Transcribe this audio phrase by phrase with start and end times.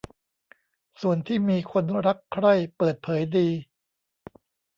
[1.01, 3.47] ส่วนที่มีคนรักใคร่เปิดเผยดี